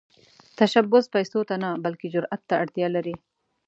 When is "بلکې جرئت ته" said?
1.83-2.55